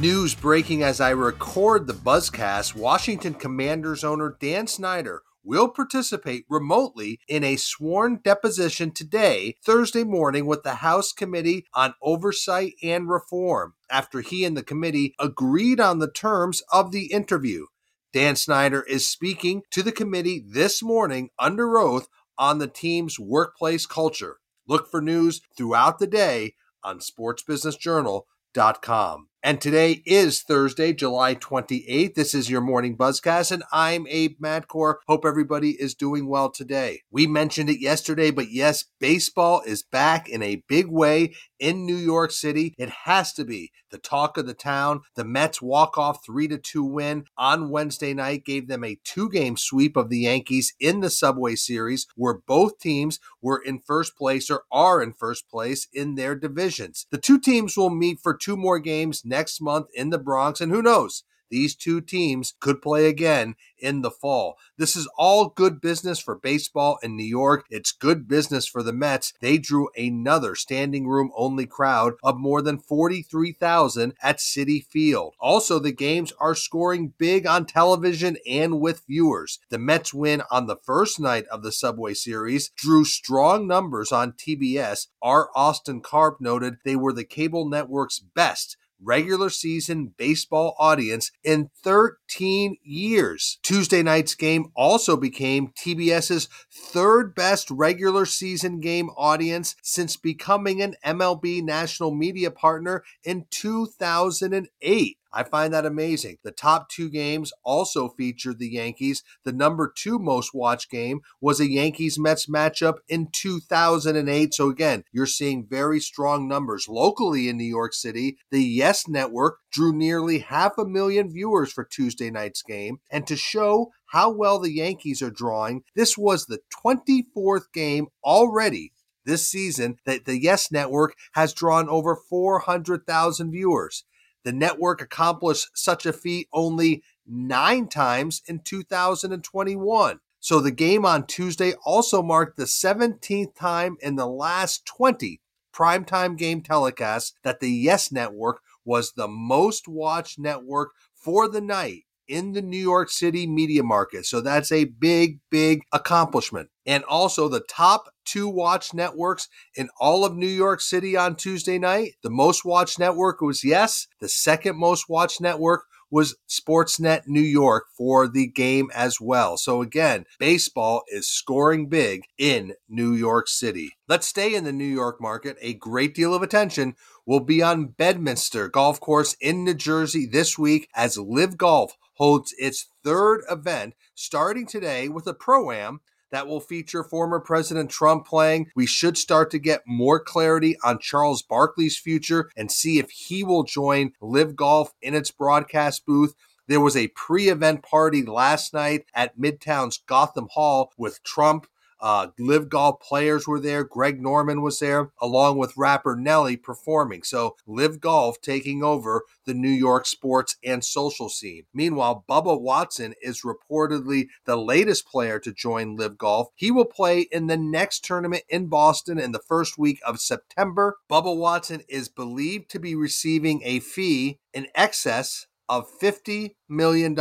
News 0.00 0.34
breaking 0.34 0.82
as 0.82 0.98
I 0.98 1.10
record 1.10 1.86
the 1.86 1.92
Buzzcast 1.92 2.74
Washington 2.74 3.34
Commanders 3.34 4.02
owner 4.02 4.34
Dan 4.40 4.66
Snyder 4.66 5.20
will 5.44 5.68
participate 5.68 6.46
remotely 6.48 7.20
in 7.28 7.44
a 7.44 7.56
sworn 7.56 8.18
deposition 8.24 8.92
today, 8.92 9.56
Thursday 9.62 10.04
morning, 10.04 10.46
with 10.46 10.62
the 10.62 10.76
House 10.76 11.12
Committee 11.12 11.66
on 11.74 11.92
Oversight 12.00 12.76
and 12.82 13.10
Reform 13.10 13.74
after 13.90 14.22
he 14.22 14.46
and 14.46 14.56
the 14.56 14.62
committee 14.62 15.14
agreed 15.18 15.80
on 15.80 15.98
the 15.98 16.10
terms 16.10 16.62
of 16.72 16.92
the 16.92 17.12
interview. 17.12 17.66
Dan 18.14 18.36
Snyder 18.36 18.82
is 18.84 19.06
speaking 19.06 19.64
to 19.70 19.82
the 19.82 19.92
committee 19.92 20.42
this 20.48 20.82
morning 20.82 21.28
under 21.38 21.76
oath 21.76 22.08
on 22.38 22.56
the 22.56 22.68
team's 22.68 23.20
workplace 23.20 23.84
culture. 23.84 24.38
Look 24.66 24.90
for 24.90 25.02
news 25.02 25.42
throughout 25.58 25.98
the 25.98 26.06
day 26.06 26.54
on 26.82 27.00
sportsbusinessjournal.com. 27.00 29.26
And 29.42 29.58
today 29.58 30.02
is 30.04 30.42
Thursday, 30.42 30.92
July 30.92 31.34
28th. 31.34 32.14
This 32.14 32.34
is 32.34 32.50
your 32.50 32.60
morning 32.60 32.94
buzzcast, 32.94 33.50
and 33.50 33.62
I'm 33.72 34.06
Abe 34.06 34.36
Madkour. 34.38 34.96
Hope 35.08 35.24
everybody 35.24 35.80
is 35.80 35.94
doing 35.94 36.28
well 36.28 36.50
today. 36.50 37.04
We 37.10 37.26
mentioned 37.26 37.70
it 37.70 37.80
yesterday, 37.80 38.30
but 38.32 38.50
yes, 38.50 38.84
baseball 38.98 39.62
is 39.64 39.82
back 39.82 40.28
in 40.28 40.42
a 40.42 40.62
big 40.68 40.88
way 40.88 41.34
in 41.58 41.86
New 41.86 41.96
York 41.96 42.32
City. 42.32 42.74
It 42.76 42.90
has 43.04 43.32
to 43.32 43.46
be 43.46 43.72
the 43.90 43.96
talk 43.96 44.36
of 44.36 44.46
the 44.46 44.52
town. 44.52 45.00
The 45.14 45.24
Mets 45.24 45.62
walk 45.62 45.96
off 45.96 46.24
3 46.24 46.46
to 46.48 46.58
2 46.58 46.84
win 46.84 47.24
on 47.38 47.70
Wednesday 47.70 48.12
night 48.12 48.44
gave 48.44 48.68
them 48.68 48.84
a 48.84 48.98
two-game 49.04 49.56
sweep 49.56 49.96
of 49.96 50.10
the 50.10 50.20
Yankees 50.20 50.74
in 50.78 51.00
the 51.00 51.10
Subway 51.10 51.54
Series, 51.54 52.06
where 52.14 52.34
both 52.46 52.78
teams 52.78 53.18
were 53.42 53.62
in 53.62 53.80
first 53.80 54.16
place 54.16 54.50
or 54.50 54.64
are 54.70 55.02
in 55.02 55.12
first 55.12 55.48
place 55.48 55.88
in 55.92 56.14
their 56.14 56.34
divisions. 56.34 57.06
The 57.10 57.18
two 57.18 57.38
teams 57.38 57.76
will 57.76 57.90
meet 57.90 58.20
for 58.20 58.34
two 58.34 58.56
more 58.56 58.78
games 58.78 59.24
next 59.24 59.60
month 59.60 59.86
in 59.94 60.10
the 60.10 60.18
Bronx. 60.18 60.60
And 60.60 60.72
who 60.72 60.82
knows? 60.82 61.24
These 61.50 61.74
two 61.74 62.00
teams 62.00 62.54
could 62.60 62.80
play 62.80 63.06
again 63.06 63.56
in 63.78 64.02
the 64.02 64.10
fall. 64.10 64.56
This 64.78 64.94
is 64.94 65.08
all 65.18 65.48
good 65.48 65.80
business 65.80 66.18
for 66.18 66.36
baseball 66.36 66.98
in 67.02 67.16
New 67.16 67.24
York. 67.24 67.64
It's 67.70 67.92
good 67.92 68.28
business 68.28 68.66
for 68.66 68.82
the 68.82 68.92
Mets. 68.92 69.32
They 69.40 69.58
drew 69.58 69.88
another 69.96 70.54
standing 70.54 71.08
room 71.08 71.32
only 71.36 71.66
crowd 71.66 72.14
of 72.22 72.38
more 72.38 72.62
than 72.62 72.78
43,000 72.78 74.14
at 74.22 74.38
Citi 74.38 74.84
Field. 74.84 75.34
Also, 75.40 75.78
the 75.78 75.92
games 75.92 76.32
are 76.38 76.54
scoring 76.54 77.14
big 77.18 77.46
on 77.46 77.66
television 77.66 78.36
and 78.48 78.80
with 78.80 79.02
viewers. 79.06 79.58
The 79.70 79.78
Mets 79.78 80.14
win 80.14 80.42
on 80.50 80.66
the 80.66 80.76
first 80.76 81.18
night 81.18 81.46
of 81.46 81.62
the 81.62 81.72
Subway 81.72 82.14
Series 82.14 82.70
drew 82.76 83.04
strong 83.04 83.66
numbers 83.66 84.12
on 84.12 84.32
TBS. 84.32 85.08
Our 85.20 85.50
Austin 85.54 86.00
Karp 86.00 86.40
noted 86.40 86.76
they 86.84 86.96
were 86.96 87.12
the 87.12 87.24
cable 87.24 87.68
network's 87.68 88.20
best 88.20 88.76
regular 89.02 89.50
season 89.50 90.14
baseball 90.16 90.74
audience 90.78 91.30
in 91.42 91.70
13 91.82 92.76
years. 92.82 93.58
Tuesday 93.62 94.02
night's 94.02 94.34
game 94.34 94.66
also 94.74 95.16
became 95.16 95.72
TBS's 95.78 96.48
third 96.72 97.34
best 97.34 97.70
regular 97.70 98.26
season 98.26 98.80
game 98.80 99.10
audience 99.16 99.76
since 99.82 100.16
becoming 100.16 100.82
an 100.82 100.94
MLB 101.04 101.62
national 101.62 102.14
media 102.14 102.50
partner 102.50 103.02
in 103.24 103.46
2008. 103.50 105.19
I 105.32 105.44
find 105.44 105.72
that 105.72 105.86
amazing. 105.86 106.38
The 106.42 106.50
top 106.50 106.88
two 106.88 107.08
games 107.08 107.52
also 107.62 108.08
featured 108.08 108.58
the 108.58 108.68
Yankees. 108.68 109.22
The 109.44 109.52
number 109.52 109.92
two 109.94 110.18
most 110.18 110.54
watched 110.54 110.90
game 110.90 111.20
was 111.40 111.60
a 111.60 111.70
Yankees 111.70 112.18
Mets 112.18 112.46
matchup 112.46 112.98
in 113.08 113.28
2008. 113.32 114.54
So, 114.54 114.68
again, 114.68 115.04
you're 115.12 115.26
seeing 115.26 115.66
very 115.66 116.00
strong 116.00 116.48
numbers. 116.48 116.88
Locally 116.88 117.48
in 117.48 117.56
New 117.56 117.64
York 117.64 117.92
City, 117.92 118.38
the 118.50 118.62
Yes 118.62 119.06
Network 119.06 119.58
drew 119.70 119.92
nearly 119.92 120.40
half 120.40 120.78
a 120.78 120.84
million 120.84 121.30
viewers 121.30 121.72
for 121.72 121.84
Tuesday 121.84 122.30
night's 122.30 122.62
game. 122.62 122.98
And 123.10 123.26
to 123.26 123.36
show 123.36 123.92
how 124.06 124.30
well 124.30 124.58
the 124.58 124.72
Yankees 124.72 125.22
are 125.22 125.30
drawing, 125.30 125.84
this 125.94 126.18
was 126.18 126.46
the 126.46 126.60
24th 126.84 127.72
game 127.72 128.08
already 128.24 128.92
this 129.24 129.46
season 129.46 129.96
that 130.06 130.24
the 130.24 130.40
Yes 130.40 130.72
Network 130.72 131.14
has 131.32 131.52
drawn 131.52 131.88
over 131.88 132.16
400,000 132.16 133.50
viewers. 133.50 134.04
The 134.44 134.52
network 134.52 135.02
accomplished 135.02 135.68
such 135.74 136.06
a 136.06 136.12
feat 136.12 136.48
only 136.52 137.02
nine 137.26 137.88
times 137.88 138.42
in 138.46 138.60
2021. 138.60 140.20
So 140.40 140.60
the 140.60 140.70
game 140.70 141.04
on 141.04 141.26
Tuesday 141.26 141.74
also 141.84 142.22
marked 142.22 142.56
the 142.56 142.64
17th 142.64 143.54
time 143.54 143.96
in 144.00 144.16
the 144.16 144.26
last 144.26 144.86
20 144.86 145.40
primetime 145.74 146.36
game 146.36 146.62
telecasts 146.62 147.32
that 147.42 147.60
the 147.60 147.70
Yes 147.70 148.10
Network 148.10 148.60
was 148.84 149.12
the 149.12 149.28
most 149.28 149.86
watched 149.86 150.38
network 150.38 150.92
for 151.14 151.46
the 151.46 151.60
night 151.60 152.04
in 152.30 152.52
the 152.52 152.62
New 152.62 152.78
York 152.78 153.10
City 153.10 153.46
media 153.46 153.82
market. 153.82 154.24
So 154.24 154.40
that's 154.40 154.70
a 154.70 154.84
big, 154.84 155.40
big 155.50 155.82
accomplishment. 155.92 156.70
And 156.86 157.02
also 157.04 157.48
the 157.48 157.60
top 157.60 158.10
two 158.24 158.48
watch 158.48 158.94
networks 158.94 159.48
in 159.74 159.88
all 159.98 160.24
of 160.24 160.36
New 160.36 160.46
York 160.46 160.80
City 160.80 161.16
on 161.16 161.34
Tuesday 161.34 161.78
night. 161.78 162.12
The 162.22 162.30
most 162.30 162.64
watched 162.64 162.98
network 162.98 163.40
was 163.40 163.64
Yes. 163.64 164.06
The 164.20 164.28
second 164.28 164.76
most 164.76 165.08
watched 165.08 165.40
network 165.40 165.82
was 166.10 166.36
Sportsnet 166.48 167.22
New 167.26 167.40
York 167.40 167.84
for 167.96 168.26
the 168.28 168.48
game 168.48 168.90
as 168.94 169.20
well. 169.20 169.56
So 169.56 169.80
again, 169.80 170.24
baseball 170.38 171.02
is 171.08 171.28
scoring 171.28 171.88
big 171.88 172.22
in 172.36 172.74
New 172.88 173.12
York 173.12 173.48
City. 173.48 173.92
Let's 174.08 174.26
stay 174.26 174.54
in 174.54 174.64
the 174.64 174.72
New 174.72 174.84
York 174.84 175.20
market. 175.20 175.56
A 175.60 175.74
great 175.74 176.14
deal 176.14 176.34
of 176.34 176.42
attention 176.42 176.94
will 177.26 177.40
be 177.40 177.62
on 177.62 177.86
Bedminster 177.86 178.68
Golf 178.68 178.98
Course 178.98 179.36
in 179.40 179.64
New 179.64 179.74
Jersey 179.74 180.26
this 180.26 180.58
week 180.58 180.88
as 180.96 181.16
LIV 181.16 181.56
Golf 181.56 181.96
holds 182.20 182.54
its 182.58 182.88
third 183.02 183.40
event 183.50 183.94
starting 184.14 184.66
today 184.66 185.08
with 185.08 185.26
a 185.26 185.32
pro 185.32 185.70
am 185.70 186.00
that 186.30 186.46
will 186.46 186.60
feature 186.60 187.02
former 187.02 187.40
President 187.40 187.88
Trump 187.88 188.26
playing. 188.26 188.70
We 188.76 188.84
should 188.84 189.16
start 189.16 189.50
to 189.52 189.58
get 189.58 189.84
more 189.86 190.20
clarity 190.20 190.76
on 190.84 190.98
Charles 190.98 191.40
Barkley's 191.40 191.96
future 191.96 192.50
and 192.54 192.70
see 192.70 192.98
if 192.98 193.10
he 193.10 193.42
will 193.42 193.62
join 193.62 194.12
LIV 194.20 194.54
Golf 194.54 194.92
in 195.00 195.14
its 195.14 195.30
broadcast 195.30 196.04
booth. 196.04 196.34
There 196.68 196.78
was 196.78 196.94
a 196.94 197.08
pre 197.08 197.48
event 197.48 197.82
party 197.82 198.22
last 198.22 198.74
night 198.74 199.06
at 199.14 199.38
Midtown's 199.38 200.02
Gotham 200.06 200.48
Hall 200.50 200.92
with 200.98 201.22
Trump 201.22 201.68
uh, 202.00 202.28
LIV 202.38 202.68
Golf 202.68 203.00
players 203.00 203.46
were 203.46 203.60
there. 203.60 203.84
Greg 203.84 204.20
Norman 204.20 204.62
was 204.62 204.78
there, 204.78 205.10
along 205.20 205.58
with 205.58 205.76
rapper 205.76 206.16
Nelly 206.16 206.56
performing. 206.56 207.22
So 207.22 207.56
LIV 207.66 208.00
Golf 208.00 208.40
taking 208.40 208.82
over 208.82 209.22
the 209.44 209.54
New 209.54 209.70
York 209.70 210.06
sports 210.06 210.56
and 210.64 210.84
social 210.84 211.28
scene. 211.28 211.64
Meanwhile, 211.74 212.24
Bubba 212.28 212.60
Watson 212.60 213.14
is 213.20 213.42
reportedly 213.42 214.28
the 214.44 214.56
latest 214.56 215.06
player 215.06 215.38
to 215.40 215.52
join 215.52 215.96
LIV 215.96 216.18
Golf. 216.18 216.48
He 216.54 216.70
will 216.70 216.84
play 216.84 217.26
in 217.30 217.46
the 217.46 217.56
next 217.56 218.04
tournament 218.04 218.44
in 218.48 218.66
Boston 218.66 219.18
in 219.18 219.32
the 219.32 219.38
first 219.38 219.78
week 219.78 220.00
of 220.06 220.20
September. 220.20 220.96
Bubba 221.10 221.36
Watson 221.36 221.82
is 221.88 222.08
believed 222.08 222.70
to 222.70 222.78
be 222.78 222.94
receiving 222.94 223.60
a 223.64 223.80
fee 223.80 224.38
in 224.52 224.66
excess 224.74 225.46
of 225.68 225.86
$50 226.00 226.54
million. 226.68 227.14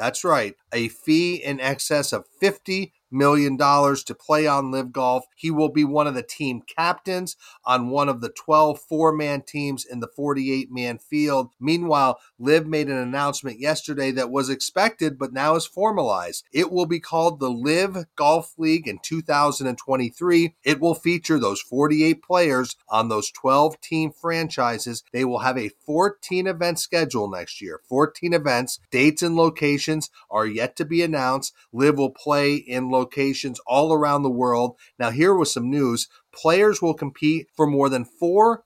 That's 0.00 0.24
right, 0.24 0.54
a 0.72 0.88
fee 0.88 1.36
in 1.36 1.60
excess 1.60 2.12
of 2.12 2.24
$50 2.42 2.90
million 3.10 3.56
dollars 3.56 4.04
to 4.04 4.14
play 4.14 4.46
on 4.46 4.70
LIV 4.70 4.92
Golf. 4.92 5.24
He 5.34 5.50
will 5.50 5.68
be 5.68 5.84
one 5.84 6.06
of 6.06 6.14
the 6.14 6.22
team 6.22 6.62
captains 6.62 7.36
on 7.64 7.90
one 7.90 8.08
of 8.08 8.20
the 8.20 8.30
12 8.30 8.80
four 8.80 9.12
man 9.12 9.42
teams 9.42 9.84
in 9.84 10.00
the 10.00 10.08
48 10.08 10.70
man 10.70 10.98
field. 10.98 11.50
Meanwhile, 11.60 12.18
LIV 12.38 12.66
made 12.66 12.88
an 12.88 12.96
announcement 12.96 13.60
yesterday 13.60 14.10
that 14.12 14.30
was 14.30 14.48
expected 14.48 15.18
but 15.18 15.32
now 15.32 15.54
is 15.56 15.66
formalized. 15.66 16.44
It 16.52 16.70
will 16.70 16.86
be 16.86 17.00
called 17.00 17.40
the 17.40 17.50
LIV 17.50 18.06
Golf 18.16 18.54
League 18.58 18.88
in 18.88 18.98
2023. 19.02 20.54
It 20.64 20.80
will 20.80 20.94
feature 20.94 21.38
those 21.38 21.60
48 21.60 22.22
players 22.22 22.76
on 22.88 23.08
those 23.08 23.30
12 23.30 23.80
team 23.80 24.12
franchises. 24.12 25.02
They 25.12 25.24
will 25.24 25.40
have 25.40 25.58
a 25.58 25.70
14 25.86 26.46
event 26.46 26.78
schedule 26.78 27.28
next 27.30 27.60
year. 27.60 27.80
14 27.88 28.32
events, 28.32 28.80
dates 28.90 29.22
and 29.22 29.36
locations 29.36 30.10
are 30.30 30.46
yet 30.46 30.76
to 30.76 30.84
be 30.84 31.02
announced. 31.02 31.54
LIV 31.72 31.98
will 31.98 32.10
play 32.10 32.54
in 32.54 32.90
locations 32.90 32.99
all 33.66 33.92
around 33.92 34.22
the 34.22 34.30
world. 34.30 34.76
Now, 34.98 35.10
here 35.10 35.34
was 35.34 35.52
some 35.52 35.70
news. 35.70 36.08
Players 36.32 36.80
will 36.80 36.94
compete 36.94 37.48
for 37.54 37.66
more 37.66 37.88
than 37.88 38.04
$400 38.04 38.62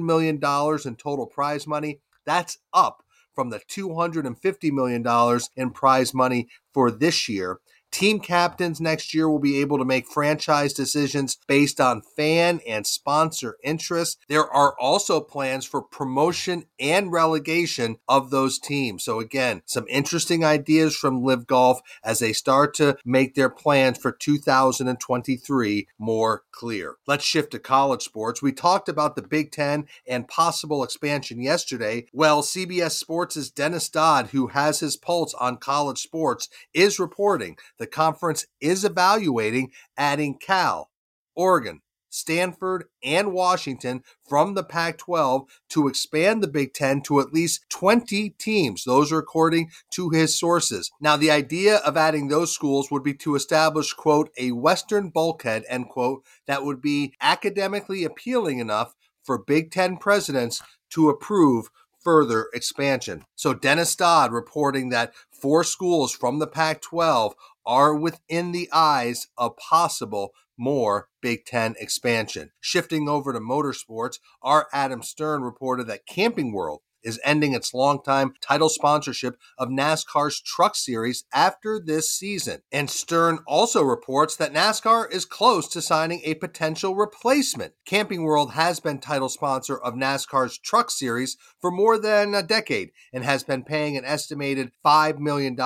million 0.00 0.36
in 0.36 0.96
total 0.96 1.26
prize 1.26 1.66
money. 1.66 2.00
That's 2.24 2.58
up 2.72 3.02
from 3.34 3.50
the 3.50 3.60
$250 3.60 4.72
million 4.72 5.40
in 5.56 5.70
prize 5.70 6.14
money 6.14 6.48
for 6.72 6.90
this 6.90 7.28
year. 7.28 7.60
Team 7.96 8.20
captains 8.20 8.78
next 8.78 9.14
year 9.14 9.26
will 9.26 9.38
be 9.38 9.58
able 9.58 9.78
to 9.78 9.84
make 9.86 10.06
franchise 10.06 10.74
decisions 10.74 11.38
based 11.46 11.80
on 11.80 12.02
fan 12.02 12.60
and 12.68 12.86
sponsor 12.86 13.56
interests. 13.64 14.18
There 14.28 14.46
are 14.46 14.78
also 14.78 15.18
plans 15.18 15.64
for 15.64 15.80
promotion 15.80 16.66
and 16.78 17.10
relegation 17.10 17.96
of 18.06 18.28
those 18.28 18.58
teams. 18.58 19.02
So, 19.02 19.18
again, 19.18 19.62
some 19.64 19.86
interesting 19.88 20.44
ideas 20.44 20.94
from 20.94 21.24
LIV 21.24 21.46
Golf 21.46 21.80
as 22.04 22.18
they 22.18 22.34
start 22.34 22.74
to 22.74 22.98
make 23.02 23.34
their 23.34 23.48
plans 23.48 23.96
for 23.96 24.12
2023 24.12 25.88
more 25.98 26.42
clear. 26.52 26.96
Let's 27.06 27.24
shift 27.24 27.52
to 27.52 27.58
college 27.58 28.02
sports. 28.02 28.42
We 28.42 28.52
talked 28.52 28.90
about 28.90 29.16
the 29.16 29.22
Big 29.22 29.52
Ten 29.52 29.86
and 30.06 30.28
possible 30.28 30.84
expansion 30.84 31.40
yesterday. 31.40 32.04
Well, 32.12 32.42
CBS 32.42 32.90
Sports' 32.90 33.50
Dennis 33.50 33.88
Dodd, 33.88 34.26
who 34.32 34.48
has 34.48 34.80
his 34.80 34.98
pulse 34.98 35.32
on 35.32 35.56
college 35.56 36.02
sports, 36.02 36.50
is 36.74 36.98
reporting 36.98 37.56
the 37.78 37.85
conference 37.86 38.46
is 38.60 38.84
evaluating 38.84 39.72
adding 39.96 40.38
Cal, 40.38 40.90
Oregon, 41.34 41.82
Stanford, 42.16 42.84
and 43.02 43.32
Washington 43.32 44.02
from 44.26 44.54
the 44.54 44.64
Pac 44.64 44.98
12 44.98 45.44
to 45.70 45.86
expand 45.86 46.42
the 46.42 46.48
Big 46.48 46.72
Ten 46.72 47.02
to 47.02 47.20
at 47.20 47.32
least 47.32 47.64
20 47.68 48.30
teams. 48.30 48.84
Those 48.84 49.12
are 49.12 49.18
according 49.18 49.70
to 49.92 50.10
his 50.10 50.38
sources. 50.38 50.90
Now, 51.00 51.16
the 51.16 51.30
idea 51.30 51.76
of 51.78 51.96
adding 51.96 52.28
those 52.28 52.52
schools 52.52 52.90
would 52.90 53.02
be 53.02 53.14
to 53.14 53.34
establish, 53.34 53.92
quote, 53.92 54.30
a 54.38 54.52
Western 54.52 55.10
bulkhead, 55.10 55.64
end 55.68 55.90
quote, 55.90 56.24
that 56.46 56.64
would 56.64 56.80
be 56.80 57.12
academically 57.20 58.04
appealing 58.04 58.58
enough 58.60 58.94
for 59.22 59.36
Big 59.36 59.70
Ten 59.70 59.96
presidents 59.96 60.62
to 60.90 61.10
approve 61.10 61.68
further 62.06 62.46
expansion. 62.54 63.24
So, 63.34 63.52
Dennis 63.52 63.96
Dodd 63.96 64.32
reporting 64.32 64.90
that 64.90 65.12
four 65.28 65.64
schools 65.64 66.12
from 66.12 66.38
the 66.38 66.46
Pac 66.46 66.80
12 66.80 67.34
are 67.66 67.96
within 67.96 68.52
the 68.52 68.68
eyes 68.72 69.26
of 69.36 69.56
possible 69.56 70.30
more 70.56 71.08
Big 71.20 71.44
Ten 71.46 71.74
expansion. 71.80 72.52
Shifting 72.60 73.08
over 73.08 73.32
to 73.32 73.40
motorsports, 73.40 74.20
our 74.40 74.68
Adam 74.72 75.02
Stern 75.02 75.42
reported 75.42 75.88
that 75.88 76.06
Camping 76.06 76.52
World 76.52 76.82
is 77.06 77.20
ending 77.24 77.54
its 77.54 77.72
longtime 77.72 78.34
title 78.42 78.68
sponsorship 78.68 79.38
of 79.56 79.68
NASCAR's 79.68 80.40
Truck 80.42 80.76
Series 80.76 81.24
after 81.32 81.80
this 81.82 82.10
season. 82.10 82.60
And 82.70 82.90
Stern 82.90 83.38
also 83.46 83.82
reports 83.82 84.36
that 84.36 84.52
NASCAR 84.52 85.10
is 85.10 85.24
close 85.24 85.68
to 85.68 85.80
signing 85.80 86.20
a 86.24 86.34
potential 86.34 86.96
replacement. 86.96 87.72
Camping 87.86 88.24
World 88.24 88.52
has 88.52 88.80
been 88.80 88.98
title 88.98 89.28
sponsor 89.28 89.78
of 89.78 89.94
NASCAR's 89.94 90.58
Truck 90.58 90.90
Series 90.90 91.36
for 91.60 91.70
more 91.70 91.98
than 91.98 92.34
a 92.34 92.42
decade 92.42 92.90
and 93.12 93.24
has 93.24 93.44
been 93.44 93.62
paying 93.62 93.96
an 93.96 94.04
estimated 94.04 94.72
$5 94.84 95.18
million 95.18 95.56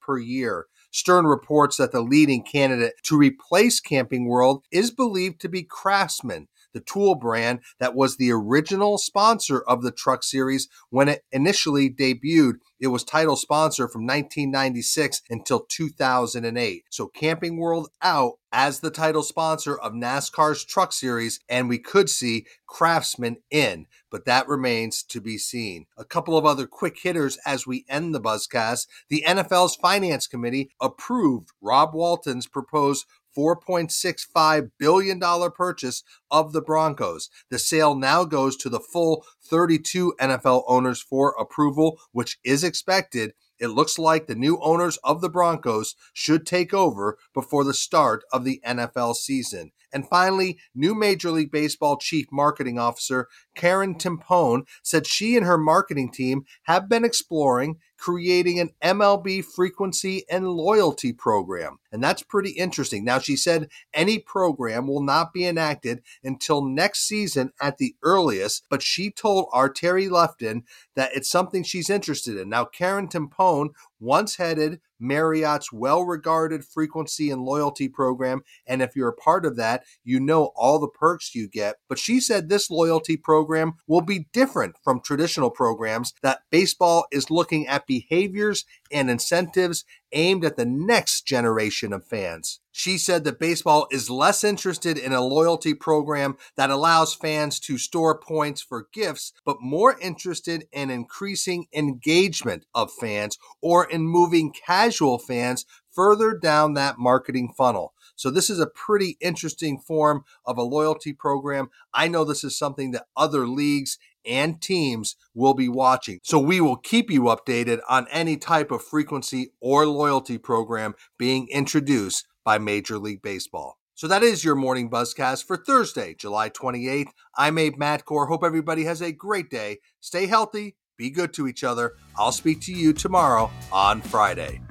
per 0.00 0.18
year 0.18 0.66
Stern 0.92 1.24
reports 1.24 1.76
that 1.76 1.92
the 1.92 2.00
leading 2.00 2.42
candidate 2.42 2.94
to 3.04 3.16
replace 3.16 3.80
Camping 3.80 4.26
World 4.26 4.64
is 4.72 4.90
believed 4.90 5.40
to 5.40 5.48
be 5.48 5.62
Craftsman, 5.62 6.48
the 6.72 6.80
tool 6.80 7.14
brand 7.14 7.60
that 7.78 7.94
was 7.94 8.16
the 8.16 8.30
original 8.30 8.98
sponsor 8.98 9.60
of 9.62 9.82
the 9.82 9.90
truck 9.90 10.22
series 10.22 10.68
when 10.90 11.08
it 11.08 11.24
initially 11.32 11.90
debuted. 11.90 12.54
It 12.78 12.88
was 12.88 13.04
title 13.04 13.36
sponsor 13.36 13.88
from 13.88 14.02
1996 14.02 15.22
until 15.30 15.60
2008. 15.60 16.84
So 16.90 17.08
Camping 17.08 17.58
World 17.58 17.90
out 18.02 18.34
as 18.52 18.80
the 18.80 18.90
title 18.90 19.22
sponsor 19.22 19.78
of 19.78 19.92
NASCAR's 19.92 20.64
truck 20.64 20.92
series, 20.92 21.40
and 21.48 21.68
we 21.68 21.78
could 21.78 22.08
see 22.08 22.46
Craftsman 22.66 23.36
in, 23.50 23.86
but 24.10 24.24
that 24.24 24.48
remains 24.48 25.02
to 25.04 25.20
be 25.20 25.38
seen. 25.38 25.86
A 25.96 26.04
couple 26.04 26.36
of 26.36 26.44
other 26.44 26.66
quick 26.66 26.98
hitters 27.02 27.38
as 27.46 27.66
we 27.66 27.84
end 27.88 28.14
the 28.14 28.20
Buzzcast. 28.20 28.86
The 29.08 29.24
NFL's 29.26 29.76
Finance 29.76 30.26
Committee 30.26 30.70
approved 30.80 31.50
Rob 31.60 31.94
Walton's 31.94 32.46
proposed 32.46 33.06
$4.65 33.36 34.70
billion 34.78 35.20
purchase 35.52 36.02
of 36.30 36.52
the 36.52 36.62
Broncos. 36.62 37.28
The 37.50 37.58
sale 37.58 37.94
now 37.94 38.24
goes 38.24 38.56
to 38.58 38.68
the 38.68 38.80
full 38.80 39.24
32 39.42 40.14
NFL 40.20 40.64
owners 40.66 41.00
for 41.00 41.34
approval, 41.38 42.00
which 42.12 42.38
is 42.44 42.64
expected. 42.64 43.34
It 43.58 43.68
looks 43.68 43.98
like 43.98 44.26
the 44.26 44.34
new 44.34 44.58
owners 44.62 44.96
of 45.04 45.20
the 45.20 45.28
Broncos 45.28 45.94
should 46.14 46.46
take 46.46 46.72
over 46.72 47.18
before 47.34 47.62
the 47.62 47.74
start 47.74 48.24
of 48.32 48.44
the 48.44 48.60
NFL 48.66 49.16
season. 49.16 49.72
And 49.92 50.08
finally, 50.08 50.58
new 50.74 50.94
Major 50.94 51.30
League 51.30 51.50
Baseball 51.50 51.96
Chief 51.96 52.26
Marketing 52.30 52.78
Officer 52.78 53.26
Karen 53.54 53.96
Timpone 53.96 54.62
said 54.82 55.06
she 55.06 55.36
and 55.36 55.44
her 55.44 55.58
marketing 55.58 56.10
team 56.10 56.44
have 56.64 56.88
been 56.88 57.04
exploring 57.04 57.78
creating 58.00 58.58
an 58.58 58.70
MLB 58.82 59.44
frequency 59.44 60.24
and 60.30 60.48
loyalty 60.48 61.12
program. 61.12 61.78
And 61.92 62.02
that's 62.02 62.22
pretty 62.22 62.52
interesting. 62.52 63.04
Now, 63.04 63.18
she 63.18 63.36
said 63.36 63.68
any 63.92 64.18
program 64.18 64.86
will 64.86 65.02
not 65.02 65.34
be 65.34 65.46
enacted 65.46 66.02
until 66.24 66.64
next 66.64 67.06
season 67.06 67.52
at 67.60 67.76
the 67.76 67.94
earliest, 68.02 68.64
but 68.70 68.82
she 68.82 69.10
told 69.10 69.50
our 69.52 69.68
Terry 69.68 70.08
Lefton 70.08 70.64
that 70.96 71.10
it's 71.14 71.30
something 71.30 71.62
she's 71.62 71.90
interested 71.90 72.38
in. 72.38 72.48
Now, 72.48 72.64
Karen 72.64 73.06
Timpone 73.06 73.68
once 74.00 74.36
headed 74.36 74.80
Marriott's 75.00 75.72
well 75.72 76.04
regarded 76.04 76.64
frequency 76.64 77.30
and 77.30 77.42
loyalty 77.42 77.88
program. 77.88 78.42
And 78.66 78.82
if 78.82 78.94
you're 78.94 79.08
a 79.08 79.14
part 79.14 79.46
of 79.46 79.56
that, 79.56 79.84
you 80.04 80.20
know 80.20 80.52
all 80.54 80.78
the 80.78 80.88
perks 80.88 81.34
you 81.34 81.48
get. 81.48 81.76
But 81.88 81.98
she 81.98 82.20
said 82.20 82.48
this 82.48 82.70
loyalty 82.70 83.16
program 83.16 83.74
will 83.86 84.02
be 84.02 84.28
different 84.32 84.76
from 84.84 85.00
traditional 85.00 85.50
programs, 85.50 86.12
that 86.22 86.42
baseball 86.50 87.06
is 87.10 87.30
looking 87.30 87.66
at 87.66 87.86
behaviors 87.86 88.64
and 88.92 89.10
incentives 89.10 89.84
aimed 90.12 90.44
at 90.44 90.56
the 90.56 90.66
next 90.66 91.26
generation 91.26 91.92
of 91.92 92.06
fans. 92.06 92.60
She 92.80 92.96
said 92.96 93.24
that 93.24 93.38
baseball 93.38 93.88
is 93.90 94.08
less 94.08 94.42
interested 94.42 94.96
in 94.96 95.12
a 95.12 95.20
loyalty 95.20 95.74
program 95.74 96.38
that 96.56 96.70
allows 96.70 97.14
fans 97.14 97.60
to 97.60 97.76
store 97.76 98.18
points 98.18 98.62
for 98.62 98.88
gifts, 98.90 99.34
but 99.44 99.60
more 99.60 99.98
interested 100.00 100.66
in 100.72 100.88
increasing 100.88 101.66
engagement 101.74 102.64
of 102.74 102.90
fans 102.90 103.36
or 103.60 103.84
in 103.84 104.08
moving 104.08 104.54
casual 104.66 105.18
fans 105.18 105.66
further 105.92 106.32
down 106.32 106.72
that 106.72 106.98
marketing 106.98 107.52
funnel. 107.54 107.92
So, 108.16 108.30
this 108.30 108.48
is 108.48 108.58
a 108.58 108.66
pretty 108.66 109.18
interesting 109.20 109.78
form 109.78 110.24
of 110.46 110.56
a 110.56 110.62
loyalty 110.62 111.12
program. 111.12 111.68
I 111.92 112.08
know 112.08 112.24
this 112.24 112.44
is 112.44 112.56
something 112.56 112.92
that 112.92 113.08
other 113.14 113.46
leagues 113.46 113.98
and 114.24 114.58
teams 114.62 115.16
will 115.34 115.54
be 115.54 115.68
watching. 115.68 116.20
So 116.22 116.38
we 116.38 116.60
will 116.60 116.76
keep 116.76 117.10
you 117.10 117.22
updated 117.24 117.80
on 117.88 118.06
any 118.10 118.36
type 118.36 118.70
of 118.70 118.84
frequency 118.84 119.52
or 119.60 119.86
loyalty 119.86 120.36
program 120.36 120.94
being 121.18 121.48
introduced 121.48 122.26
by 122.44 122.58
Major 122.58 122.98
League 122.98 123.22
Baseball. 123.22 123.78
So 123.94 124.08
that 124.08 124.22
is 124.22 124.44
your 124.44 124.54
morning 124.54 124.88
buzzcast 124.88 125.44
for 125.44 125.56
Thursday, 125.56 126.14
July 126.14 126.48
28th. 126.48 127.10
I'm 127.36 127.58
Abe 127.58 127.76
Madkour. 127.76 128.28
Hope 128.28 128.42
everybody 128.42 128.84
has 128.84 129.02
a 129.02 129.12
great 129.12 129.50
day. 129.50 129.80
Stay 130.00 130.26
healthy, 130.26 130.76
be 130.96 131.10
good 131.10 131.34
to 131.34 131.46
each 131.46 131.64
other. 131.64 131.94
I'll 132.16 132.32
speak 132.32 132.62
to 132.62 132.72
you 132.72 132.92
tomorrow 132.92 133.50
on 133.72 134.00
Friday. 134.00 134.62